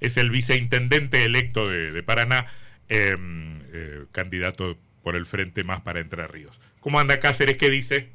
[0.00, 2.46] es el viceintendente electo de, Paraná,
[2.88, 6.60] em, eh, candidato por el Frente Más para Entre Ríos.
[6.80, 7.56] ¿Cómo anda Cáceres?
[7.56, 8.08] ¿Qué dice?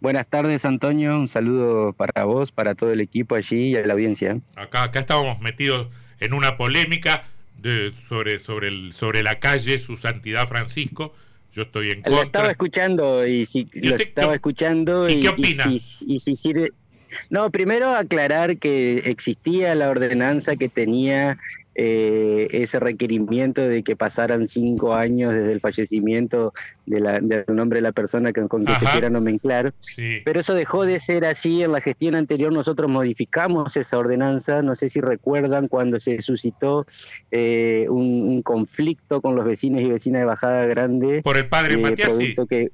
[0.00, 1.18] Buenas tardes, Antonio.
[1.18, 4.40] Un saludo para vos, para todo el equipo allí y a la audiencia.
[4.56, 5.88] Acá, acá estábamos metidos
[6.20, 7.24] en una polémica
[7.58, 11.14] de, sobre, sobre, el, sobre la calle Su Santidad Francisco.
[11.52, 12.12] Yo estoy en contra.
[12.12, 15.64] Lo estaba escuchando y si lo estaba escuchando y, qué opina?
[15.66, 16.70] y si sirve
[17.30, 21.38] no, primero aclarar que existía la ordenanza que tenía
[21.82, 26.52] eh, ese requerimiento de que pasaran cinco años desde el fallecimiento
[26.84, 29.72] de la, del nombre de la persona con que se quiera nomenclar.
[29.96, 31.62] Pero eso dejó de ser así.
[31.62, 34.60] En la gestión anterior nosotros modificamos esa ordenanza.
[34.60, 36.86] No sé si recuerdan cuando se suscitó
[37.30, 41.22] eh, un, conflicto con los vecinos y vecinas de Bajada Grande.
[41.22, 42.12] Por el padre eh, Matías.
[42.48, 42.70] Que,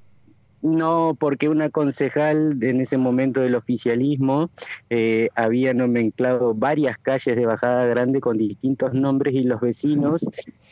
[0.66, 4.50] no, porque una concejal en ese momento del oficialismo
[4.90, 10.26] eh, había nomenclado varias calles de Bajada Grande con distintos nombres y los vecinos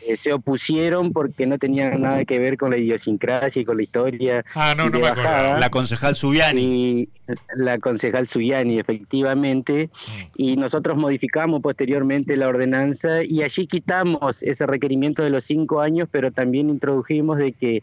[0.07, 3.83] eh, se opusieron porque no tenían nada que ver con la idiosincrasia y con la
[3.83, 5.59] historia ah, no, de Bajada.
[5.59, 7.09] La concejal Suyani.
[7.57, 9.90] la concejal Suyani, efectivamente.
[10.37, 16.09] Y nosotros modificamos posteriormente la ordenanza y allí quitamos ese requerimiento de los cinco años,
[16.11, 17.83] pero también introdujimos de que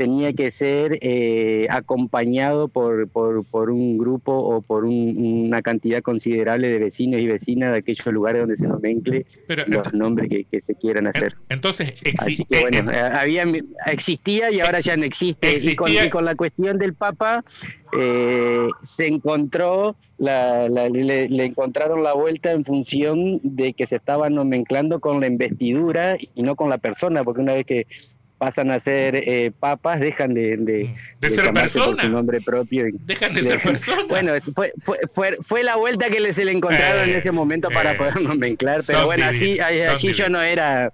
[0.00, 6.78] tenía que ser eh, acompañado por, por, un grupo o por una cantidad considerable de
[6.78, 9.26] vecinos y vecinas de aquellos lugares donde se nomencle
[9.66, 11.36] los nombres que, se quieran hacer.
[11.50, 13.44] Entonces, Así que bueno, eh, había,
[13.88, 15.58] existía y ahora ya no existe.
[15.58, 17.44] Y con, la cuestión del Papa
[17.92, 24.30] eh, se encontró, la, le, le, encontraron la vuelta en función de que se estaba
[24.30, 27.86] nomenclando con la investidura y no con la persona, porque una vez que
[28.40, 32.86] pasan a ser eh, papas, dejan de, de, de, ser por su nombre propio.
[33.04, 34.06] dejan de, ser personas.
[34.08, 37.68] Bueno, fue, fue, fue, fue, la vuelta que se le encontraron en eh, ese momento
[37.68, 40.90] para eh, poder nomenclar, pero bueno, así, allí yo no era...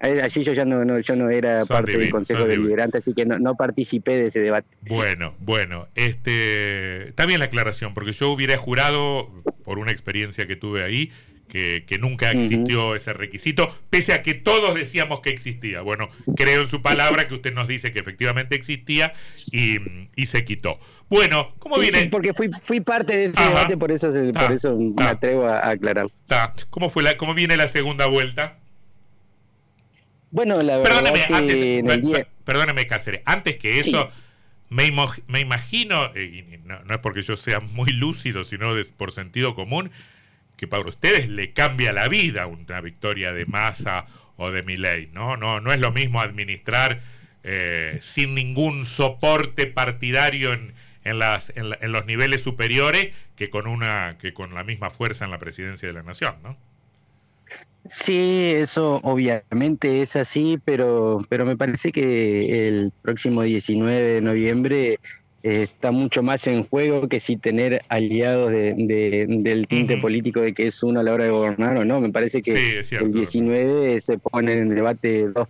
[0.00, 3.54] Allí yo ya no, yo no era parte del Consejo Deliberante, así que no, no,
[3.54, 4.66] participé de ese debate.
[4.80, 9.30] Bueno, bueno, este está bien la aclaración, porque yo hubiera jurado,
[9.64, 11.12] por una experiencia que tuve ahí,
[11.52, 15.82] que, nunca existió ese requisito, pese a que todos decíamos que existía.
[15.82, 19.12] Bueno, creo en su palabra que usted nos dice que efectivamente existía
[19.50, 19.78] y,
[20.24, 20.80] se quitó.
[21.10, 22.00] Bueno, ¿cómo viene?
[22.00, 25.68] Sí, porque fui, fui parte de ese debate, por eso, por eso me atrevo a
[25.68, 26.06] aclarar.
[26.70, 28.56] ¿Cómo, fue la, ¿Cómo viene la segunda vuelta?
[30.30, 34.10] Bueno, la verdad que antes, Perdóname, Cáceres, antes que eso...
[34.70, 34.90] Me,
[35.26, 39.90] me, imagino, eh, y no, es porque yo sea muy lúcido, sino por sentido común,
[40.62, 44.06] que para ustedes le cambia la vida una victoria de Massa
[44.36, 45.36] o de Milei, ¿no?
[45.36, 47.00] No, no es lo mismo administrar
[47.42, 50.72] eh, sin ningún soporte partidario en,
[51.02, 55.32] en, las, en, los niveles superiores que con, una, que con la misma fuerza en
[55.32, 56.56] la presidencia de la nación, ¿no?
[57.90, 65.00] Sí, eso obviamente es así, pero, pero me parece que el próximo 19 de noviembre
[65.42, 70.68] está mucho más en juego que si tener aliados de, del tinte político de que
[70.68, 72.00] es uno a la hora de gobernar o no.
[72.00, 75.48] Me parece que el 19 se ponen en debate dos,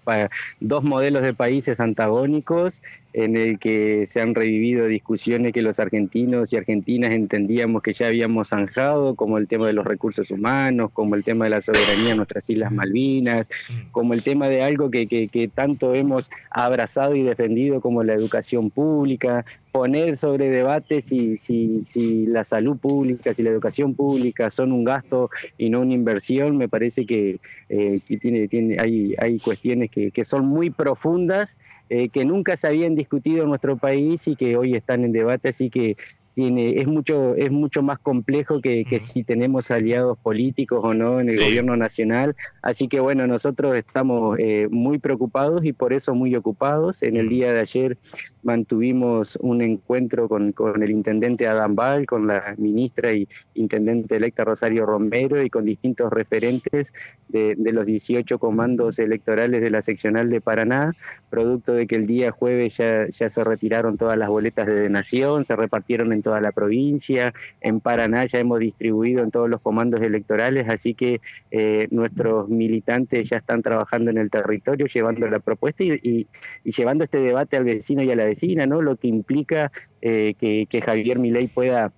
[0.61, 2.81] dos modelos de países antagónicos
[3.13, 8.07] en el que se han revivido discusiones que los argentinos y argentinas entendíamos que ya
[8.07, 12.13] habíamos zanjado, como el tema de los recursos humanos, como el tema de la soberanía
[12.13, 13.49] en nuestras Islas Malvinas,
[13.91, 18.15] como el tema de algo que, que, que tanto hemos abrazado y defendido como la
[18.15, 24.51] educación pública, poner sobre debate si, si, si la salud pública, si la educación pública
[24.51, 27.41] son un gasto y no una inversión, me parece que,
[27.71, 31.59] eh, tiene, tiene, hay, hay cuestiones que, que son muy profundas,
[31.89, 32.95] eh, que nunca se habían
[33.43, 35.97] en nuestro país y que hoy están en debate, así que
[36.33, 41.29] tiene, es mucho, es mucho más complejo que, si tenemos aliados políticos o no en
[41.29, 42.35] el gobierno nacional.
[42.63, 47.03] Así que bueno, nosotros estamos eh, muy preocupados y por eso muy ocupados.
[47.03, 47.99] En el día de ayer
[48.43, 54.45] mantuvimos un encuentro con, con el intendente Adam Ball, con la ministra y intendente electa
[54.45, 56.93] Rosario Romero y con distintos referentes
[57.29, 60.93] de, de los 18 comandos electorales de la seccional de Paraná,
[61.31, 65.45] producto de que el día jueves ya, ya se retiraron todas las boletas de denación,
[65.45, 70.01] se repartieron en toda la provincia, en Paraná ya hemos distribuido en todos los comandos
[70.01, 71.21] electorales, así que
[71.51, 76.27] eh, nuestros militantes ya están trabajando en el territorio, llevando la propuesta y,
[76.65, 78.83] llevando este debate al vecino y a la vecina, ¿no?
[78.83, 79.71] Lo que implica
[80.01, 81.93] eh, que, que Javier Milei pueda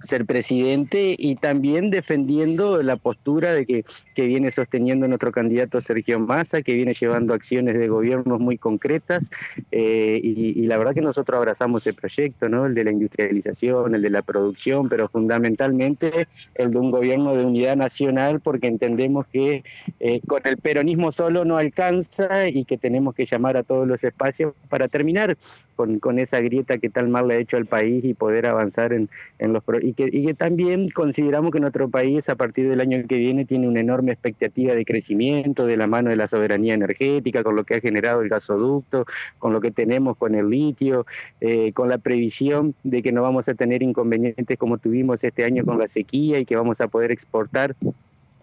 [0.00, 3.84] ser presidente y también defendiendo la postura de que,
[4.14, 9.30] que viene sosteniendo nuestro candidato Sergio Massa, que viene llevando acciones de gobierno muy concretas
[9.72, 12.66] eh, y, la verdad que nosotros abrazamos el proyecto, ¿no?
[12.66, 16.26] el de la industrialización, el de la producción, pero fundamentalmente
[16.56, 19.62] el de un gobierno de unidad nacional porque entendemos que
[20.00, 24.02] eh, con el peronismo solo no alcanza y que tenemos que llamar a todos los
[24.02, 25.36] espacios para terminar
[25.76, 28.92] con, con esa grieta que tal mal le ha hecho al país y poder avanzar
[28.92, 29.08] en,
[29.38, 32.98] en los y que, y que también consideramos que nuestro país a partir del año
[33.08, 37.44] que viene tiene una enorme expectativa de crecimiento de la mano de la soberanía energética,
[37.44, 39.04] con lo que ha generado el gasoducto,
[39.38, 41.06] con lo que tenemos con el litio,
[41.40, 45.64] eh, con la previsión de que no vamos a tener inconvenientes como tuvimos este año
[45.64, 47.76] con la sequía y que vamos a poder exportar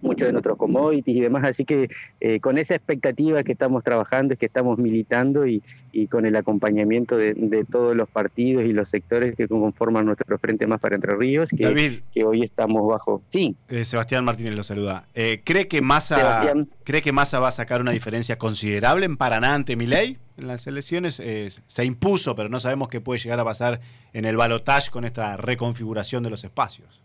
[0.03, 1.43] muchos de nuestros commodities y demás.
[1.43, 1.87] Así que
[2.19, 6.35] eh, con esa expectativa que estamos trabajando, es que estamos militando y, y con el
[6.35, 10.95] acompañamiento de, de, todos los partidos y los sectores que conforman nuestro Frente Más para
[10.95, 13.21] Entre Ríos, que, que hoy estamos bajo.
[13.29, 13.55] Sí.
[13.69, 15.07] Eh, Sebastián Martínez lo saluda.
[15.15, 16.53] Eh, ¿cree, que Massa,
[16.83, 20.17] ¿Cree que Massa va a sacar una diferencia considerable en Paraná ante Milei?
[20.37, 21.21] En las elecciones
[21.67, 23.81] se impuso, pero no sabemos qué puede llegar a pasar
[24.13, 27.02] en el balotaje con esta reconfiguración de los espacios.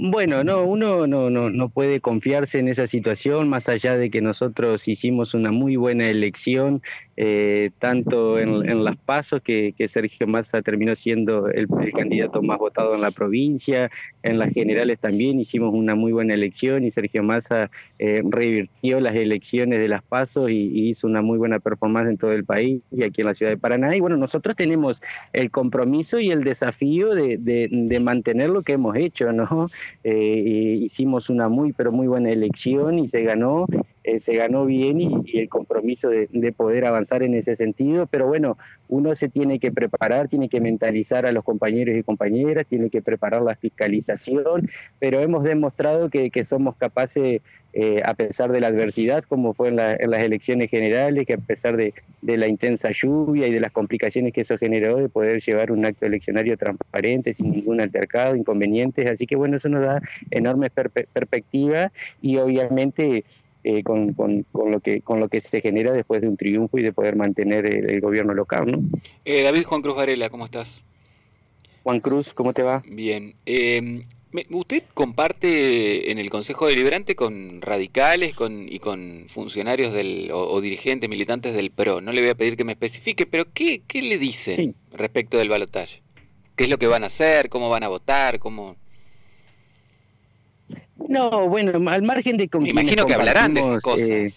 [0.00, 4.20] Bueno, no, uno no, no, no puede confiarse en esa situación, más allá de que
[4.20, 6.82] nosotros hicimos una muy buena elección,
[7.16, 11.66] eh, tanto en, las pasos, que, Sergio Massa terminó siendo el,
[11.96, 13.90] candidato más votado en la provincia,
[14.22, 17.68] en las generales también hicimos una muy buena elección y Sergio Massa
[17.98, 22.32] eh, revirtió las elecciones de las pasos y, hizo una muy buena performance en todo
[22.32, 23.96] el país y aquí en la ciudad de Paraná.
[23.96, 25.00] Y bueno, nosotros tenemos
[25.32, 29.68] el compromiso y el desafío de, de mantener lo que hemos hecho, ¿no?
[30.04, 33.66] Eh, hicimos una muy, pero muy buena elección y se ganó,
[34.04, 38.06] eh, se ganó bien y, el compromiso de, poder avanzar en ese sentido.
[38.06, 38.56] Pero bueno,
[38.88, 43.02] uno se tiene que preparar, tiene que mentalizar a los compañeros y compañeras, tiene que
[43.02, 44.68] preparar la fiscalización,
[44.98, 47.40] pero hemos demostrado que, somos capaces,
[47.72, 51.76] eh, a pesar de la adversidad, como fue en, las elecciones generales, que a pesar
[51.76, 51.92] de,
[52.22, 55.84] de la intensa lluvia y de las complicaciones que eso generó, de poder llevar un
[55.84, 59.10] acto eleccionario transparente, sin ningún altercado, inconvenientes.
[59.10, 63.24] Así que bueno, eso nos da enorme perspectiva y obviamente
[63.64, 66.82] eh, con, con, lo que, con lo que se genera después de un triunfo y
[66.82, 68.70] de poder mantener el, gobierno local.
[68.70, 68.78] ¿no?
[69.24, 70.84] Eh, David Juan Cruz Varela, ¿cómo estás?
[71.82, 72.82] Juan Cruz, ¿cómo te va?
[72.86, 73.34] Bien.
[73.46, 74.02] Eh,
[74.50, 81.08] ¿Usted comparte en el Consejo Deliberante con radicales con, y con funcionarios del, o, dirigentes,
[81.08, 82.02] militantes del PRO?
[82.02, 85.48] No le voy a pedir que me especifique, pero ¿qué, qué le dicen respecto del
[85.48, 86.02] balotaje?
[86.56, 87.48] ¿Qué es lo que van a hacer?
[87.48, 88.38] ¿Cómo van a votar?
[88.38, 88.76] ¿Cómo...?
[91.08, 94.08] No, bueno, al margen de Me imagino que hablarán de esas cosas.
[94.08, 94.28] Eh,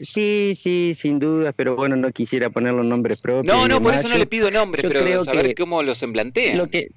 [0.00, 3.46] sí, sí, sin duda, pero bueno, no quisiera poner los nombres propios.
[3.46, 6.58] No, no, por eso no le pido nombres, pero saber cómo los emplantean.
[6.58, 6.88] Lo que,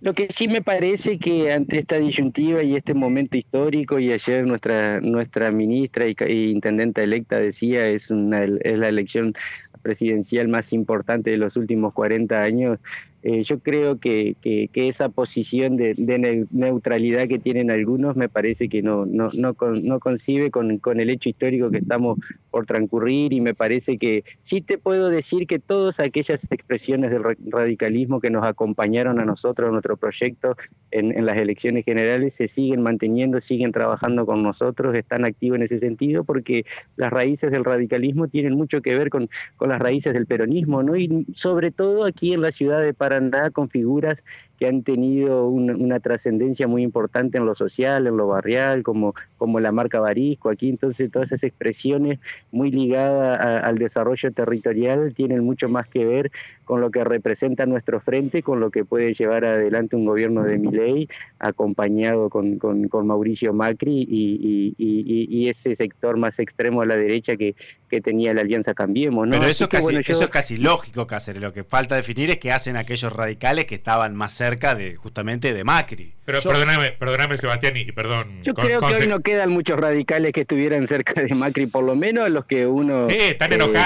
[0.00, 4.46] lo que sí me parece que ante esta disyuntiva y este momento histórico, y ayer
[4.46, 9.34] nuestra, nuestra ministra y, y intendenta electa decía, es, una, es la elección
[9.82, 12.78] presidencial más importante de los últimos 40 años,
[13.22, 18.80] eh, yo creo que, que, esa posición de, neutralidad que tienen algunos me parece que
[18.80, 22.18] no, no, no, no concibe con, con, el hecho histórico que estamos
[22.50, 27.22] por transcurrir y me parece que sí te puedo decir que todas aquellas expresiones del
[27.50, 30.54] radicalismo que nos acompañaron a nosotros, en nuestro proyecto
[30.92, 35.62] en, en las elecciones generales, se siguen manteniendo, siguen trabajando con nosotros, están activos en
[35.62, 36.64] ese sentido porque
[36.94, 40.96] las raíces del radicalismo tienen mucho que ver con, con las raíces del peronismo, ¿no?
[40.96, 43.07] Y sobre todo aquí en la ciudad de Paraná
[43.52, 44.24] con figuras
[44.58, 49.60] que han tenido una, trascendencia muy importante en lo social, en lo barrial, como, como
[49.60, 50.68] la marca Barisco aquí.
[50.68, 52.18] Entonces, todas esas expresiones
[52.50, 56.30] muy ligadas al desarrollo territorial tienen mucho más que ver
[56.64, 60.58] con lo que representa nuestro frente, con lo que puede llevar adelante un gobierno de
[60.58, 67.36] Miley, acompañado con, con, Mauricio Macri y, y, ese sector más extremo a la derecha
[67.36, 67.54] que,
[67.88, 69.26] que tenía la Alianza Cambiemos.
[69.26, 69.38] ¿no?
[69.38, 71.40] Pero eso, casi, eso es casi lógico, Cáceres.
[71.40, 75.54] Lo que falta definir es qué hacen aquellos radicales que estaban más cerca de justamente
[75.54, 76.12] de Macri.
[76.24, 78.42] Pero perdóname, perdóname, Sebastián, y perdón.
[78.42, 81.94] Yo creo que hoy no quedan muchos radicales que estuvieran cerca de Macri, por lo
[81.94, 83.38] menos los que uno eh,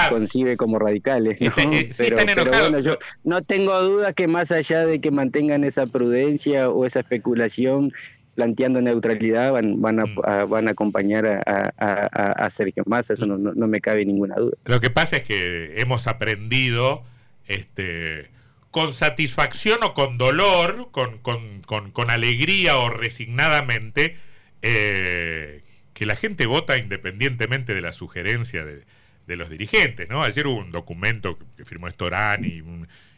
[0.09, 1.39] concibe como radicales.
[1.39, 1.47] ¿no?
[1.57, 6.69] Eh, pero, bueno, yo no tengo duda que más allá de que mantengan esa prudencia
[6.69, 7.93] o esa especulación,
[8.35, 10.49] planteando neutralidad van, van, a, mm.
[10.49, 14.57] van a acompañar a, a, Sergio Massa, eso no, no, me cabe ninguna duda.
[14.65, 17.03] Lo que pasa es que hemos aprendido
[17.47, 18.29] este,
[18.73, 24.17] con satisfacción o con dolor, con, con, con, alegría o resignadamente,
[24.63, 25.61] eh,
[25.93, 28.83] que la gente vota independientemente de la sugerencia de,
[29.27, 30.09] de, los dirigentes.
[30.09, 30.23] ¿no?
[30.23, 32.63] Ayer hubo un documento que firmó Estorán y, y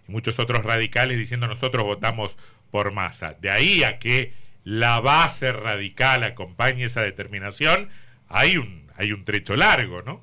[0.08, 2.38] muchos otros radicales diciendo nosotros votamos
[2.70, 3.38] por masa.
[3.40, 4.34] De ahí a que
[4.66, 7.88] la base radical acompañe esa determinación,
[8.28, 10.22] hay un, hay un trecho largo, ¿no?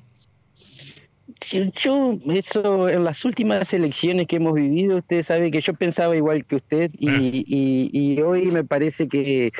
[1.43, 6.45] Yo, eso, en las últimas elecciones que hemos vivido, usted sabe que yo pensaba igual
[6.45, 7.17] que usted y, ah.
[7.19, 9.51] y, y hoy me parece que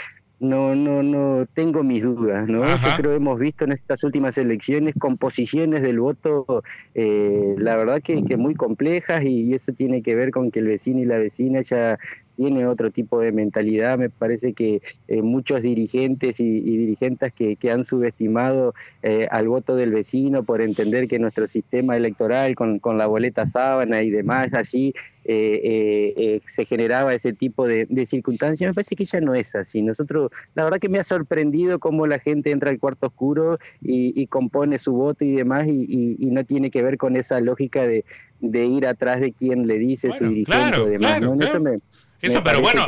[0.43, 2.65] no, no, no tengo mis dudas, ¿no?
[2.65, 6.63] Yo creo que hemos visto en estas últimas elecciones composiciones del voto,
[6.95, 10.67] eh, la verdad que, que muy complejas y, eso tiene que ver con que el
[10.67, 11.97] vecino y la vecina ya
[12.35, 13.97] tiene otro tipo de mentalidad.
[13.97, 19.91] Me parece que eh, muchos dirigentes y, dirigentes que, han subestimado eh, al voto del
[19.91, 24.93] vecino por entender que nuestro sistema electoral con, con la boleta sábana y demás allí
[25.23, 28.69] eh, se generaba ese tipo de, circunstancias.
[28.69, 29.81] Me parece que ya no es así.
[29.81, 34.27] Nosotros, la verdad que me ha sorprendido cómo la gente entra al cuarto oscuro y,
[34.27, 38.03] compone su voto y demás y, no tiene que ver con esa lógica de,
[38.51, 41.21] ir atrás de quien le dice su dirigente o demás.
[41.41, 41.79] Eso me,
[42.23, 42.85] eso, pero bueno,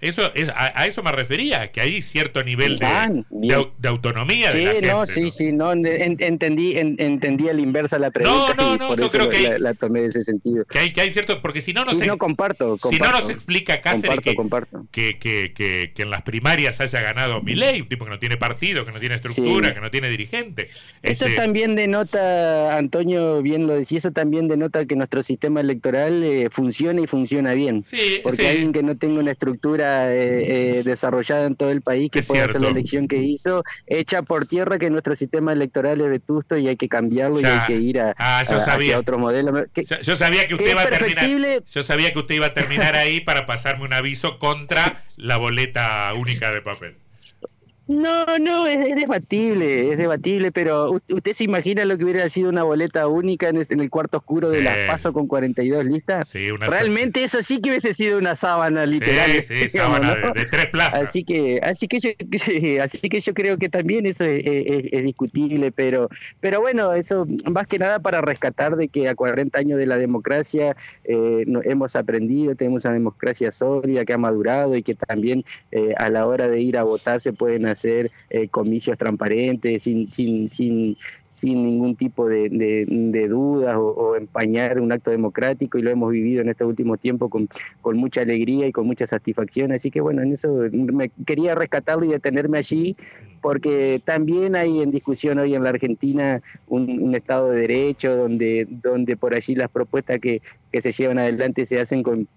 [0.00, 3.26] eso es, a, eso me refería, que hay cierto nivel de,
[3.78, 4.50] de, autonomía.
[4.50, 8.70] Sí, de la no, sí, sí, no, entendí, entendí a la inversa la pregunta no,
[8.70, 10.64] no, no, por eso creo que la, tomé de ese sentido.
[10.64, 13.28] Que hay, que hay cierto, porque si no nos, sí, no, comparto, si no nos
[13.28, 18.06] explica Cáceres comparto, que, que, que, que, en las primarias haya ganado Milei, un tipo
[18.06, 20.70] que no tiene partido, que no tiene estructura, que no tiene dirigente.
[21.02, 26.22] Eso este también denota, Antonio bien lo decía, eso también denota que nuestro sistema electoral
[26.22, 27.84] eh, funciona y funciona bien.
[27.88, 32.10] Sí, porque alguien que no tenga una estructura eh, eh, desarrollada en todo el país
[32.10, 36.08] que pueda hacer la elección que hizo, echa por tierra que nuestro sistema electoral es
[36.08, 39.66] vetusto y hay que cambiarlo y hay que ir a, ah, hacia otro modelo.
[40.02, 41.62] yo, sabía que usted iba a terminar.
[41.72, 46.12] Yo sabía que usted iba a terminar ahí para pasarme un aviso contra la boleta
[46.14, 46.96] única de papel.
[47.90, 52.62] No, no, es, debatible, es debatible, pero ¿usted se imagina lo que hubiera sido una
[52.62, 56.28] boleta única en, el cuarto oscuro de las PASO con 42 listas?
[56.28, 59.42] Sí, Realmente eso sí que hubiese sido una sábana literal.
[59.42, 61.02] Sí, sí, sábana de, tres plazas.
[61.02, 62.10] Así que, así que yo,
[62.84, 67.80] así que yo creo que también eso es, discutible, pero, pero bueno, eso más que
[67.80, 72.84] nada para rescatar de que a 40 años de la democracia eh, hemos aprendido, tenemos
[72.84, 75.42] una democracia sólida que ha madurado y que también
[75.72, 79.82] eh, a la hora de ir a votar se pueden hacer hacer eh, comicios transparentes,
[79.82, 80.96] sin, sin, sin,
[81.26, 86.42] sin ningún tipo de, de, dudas o, empañar un acto democrático y lo hemos vivido
[86.42, 87.48] en este último tiempo con,
[87.80, 89.72] con mucha alegría y con mucha satisfacción.
[89.72, 92.96] Así que bueno, en eso me quería rescatarlo y detenerme allí
[93.40, 99.16] porque también hay en discusión hoy en la Argentina un, Estado de Derecho donde, donde
[99.16, 102.28] por allí las propuestas que, que se llevan adelante se hacen con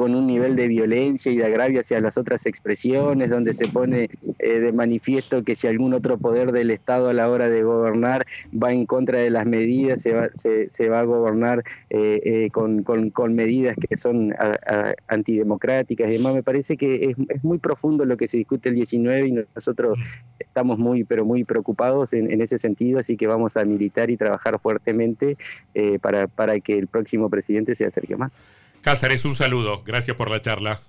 [0.00, 4.08] con un nivel de violencia y de agravio hacia las otras expresiones, donde se pone
[4.38, 8.24] eh, de manifiesto que si algún otro poder del Estado a la hora de gobernar
[8.50, 12.82] va en contra de las medidas, se va, se, va a gobernar eh, eh, con,
[12.82, 14.34] con, medidas que son
[15.06, 16.32] antidemocráticas y demás.
[16.34, 19.98] Me parece que es, muy profundo lo que se discute el 19 y nosotros
[20.38, 24.16] estamos muy, pero muy preocupados en, en ese sentido, así que vamos a militar y
[24.16, 25.36] trabajar fuertemente
[26.00, 28.42] para, para que el próximo presidente se acerque más.
[28.82, 29.82] Cáceres, un saludo.
[29.84, 30.82] Gracias por la charla.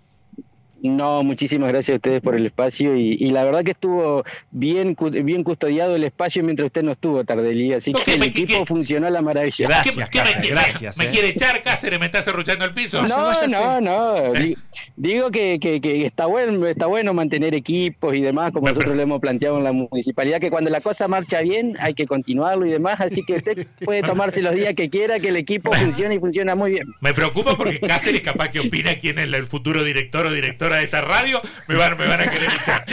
[0.84, 5.44] No, muchísimas gracias a ustedes por el espacio y, la verdad que estuvo bien bien
[5.44, 9.22] custodiado el espacio mientras usted no estuvo, Tardelí, así que el equipo funcionó a la
[9.22, 9.68] maravilla.
[9.68, 10.98] Gracias, ¿Qué, me, gracias.
[10.98, 12.00] ¿Me, quiere echar Cáceres?
[12.00, 13.02] ¿Me está cerruchando el piso?
[13.04, 14.36] No, no, no.
[14.36, 14.56] ¿Eh?
[14.96, 19.22] Digo que, que, está bueno está bueno mantener equipos y demás, como nosotros lo hemos
[19.22, 23.00] planteado en la municipalidad, que cuando la cosa marcha bien hay que continuarlo y demás,
[23.02, 26.56] así que usted puede tomarse los días que quiera, que el equipo funcione y funciona
[26.56, 26.88] muy bien.
[27.02, 30.84] Me preocupa porque Cáceres capaz que opina quién es el futuro director o director de
[30.84, 32.86] esta radio, me van, me van a querer echar.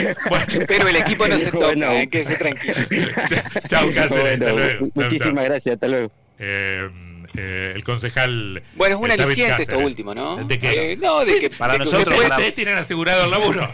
[0.67, 2.75] Pero el equipo no se toca, eh, que se tranquilo.
[3.67, 4.89] Chao, Cáceres, hasta luego.
[4.93, 6.11] Muchísimas gracias, hasta luego.
[6.39, 6.89] Eh,
[7.35, 8.63] eh, el concejal.
[8.75, 10.37] Bueno, es un aliciente esto último, ¿no?
[10.37, 10.93] ¿De qué?
[10.93, 12.17] Eh, no, de que para nosotros.
[12.19, 13.71] Ustedes tienen asegurado el laburo.